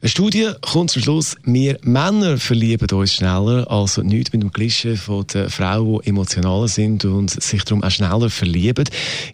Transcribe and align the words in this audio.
Eine 0.02 0.08
Studie 0.08 0.52
kommt 0.62 0.92
zum 0.92 1.02
Schluss, 1.02 1.36
wir 1.44 1.78
Männer 1.82 2.38
verlieben 2.38 2.90
uns 2.98 3.16
schneller, 3.16 3.70
also 3.70 4.02
nichts 4.02 4.32
mit 4.32 4.42
dem 4.42 4.54
Klischee 4.54 4.96
von 4.96 5.28
den 5.28 5.50
Frauen, 5.50 6.00
die 6.02 6.12
emotionaler 6.12 6.70
sind 6.70 7.04
und 7.04 7.30
sich 7.30 7.66
darum 7.66 7.84
auch 7.84 7.92
schneller 7.92 8.30
verlieben. 8.30 8.86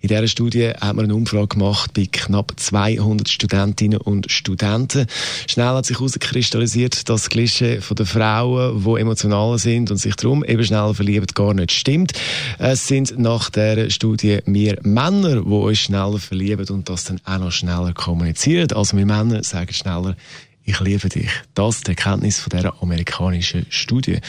In 0.02 0.08
dieser 0.08 0.28
Studie 0.28 0.70
hat 0.70 0.96
man 0.96 1.06
eine 1.06 1.14
Umfrage 1.14 1.50
gemacht 1.50 1.92
bei 1.94 2.08
knapp 2.12 2.54
200 2.56 3.30
Studentinnen 3.30 4.02
und 4.02 4.32
Studenten. 4.32 5.06
Schnell 5.48 5.68
hat 5.68 5.86
sich 5.86 6.00
herauskristallisiert, 6.00 7.10
dass 7.10 7.22
das 7.22 7.30
Klischee 7.30 7.80
von 7.80 7.98
den 7.98 8.08
Frauen, 8.08 8.84
die 8.84 9.02
emotionaler 9.02 9.60
sind 9.60 9.92
und 9.92 9.98
sich 9.98 10.16
darum 10.16 10.44
eben 10.44 10.66
schneller 10.66 10.96
verlieben, 10.96 11.28
gar 11.36 11.54
nicht 11.54 11.74
stimmt. 11.74 12.14
Es 12.58 12.88
sind 12.88 13.20
nach 13.20 13.52
dieser 13.52 13.92
Studie 13.92 14.40
wir 14.48 14.80
Männer, 14.82 15.42
die 15.44 15.48
uns 15.48 15.78
schneller 15.78 16.18
verlieben 16.18 16.68
und 16.70 16.90
das 16.90 17.04
dann 17.04 17.22
auch 17.24 17.38
noch 17.38 17.52
schneller 17.52 17.94
kommunizieren. 17.94 18.72
Also 18.72 18.98
wir 18.98 19.06
Männer 19.06 19.44
sagen 19.44 19.72
schneller, 19.72 20.16
ich 20.66 20.80
liebe 20.80 21.10
dich. 21.10 21.30
Das 21.54 21.78
ist 21.78 21.88
die 21.88 21.92
Erkenntnis 21.92 22.40
von 22.40 22.50
dieser 22.50 22.82
amerikanischen 22.82 23.68
Studie. 23.70 24.20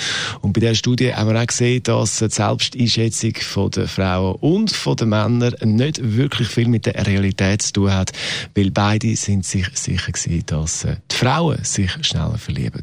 Und 0.42 0.52
bei 0.52 0.60
dieser 0.60 0.74
Studie 0.74 1.14
haben 1.14 1.32
wir 1.32 1.40
auch 1.40 1.46
gesehen, 1.46 1.82
dass 1.82 2.18
die 2.18 2.28
Selbsteinschätzung 2.28 3.70
der 3.70 3.88
Frauen 3.88 4.36
und 4.40 5.00
der 5.00 5.06
Männer 5.06 5.52
nicht 5.64 5.98
wirklich 6.02 6.48
viel 6.48 6.68
mit 6.68 6.84
der 6.84 7.06
Realität 7.06 7.62
zu 7.62 7.72
tun 7.72 7.92
hat, 7.92 8.12
weil 8.54 8.70
beide 8.70 9.16
sind 9.16 9.46
sich 9.46 9.66
sicher 9.72 10.12
gewesen, 10.12 10.44
dass 10.46 10.84
äh, 10.84 10.96
die 11.10 11.16
Frauen 11.16 11.64
sich 11.64 11.90
schneller 12.02 12.38
verlieben. 12.38 12.82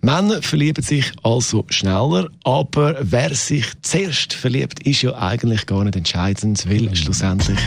Männer 0.00 0.40
verlieben 0.40 0.84
sich 0.84 1.10
also 1.24 1.64
schneller, 1.68 2.28
aber 2.44 2.96
wer 3.00 3.34
sich 3.34 3.66
zuerst 3.82 4.32
verliebt, 4.32 4.86
ist 4.86 5.02
ja 5.02 5.16
eigentlich 5.18 5.66
gar 5.66 5.82
nicht 5.82 5.96
entscheidend, 5.96 6.64
weil 6.68 6.94
schlussendlich 6.94 7.58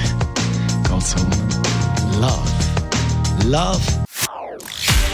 geht 0.83 0.97
es 0.97 1.15
um 1.15 2.21
Love. 2.21 2.39
Love 3.45 4.08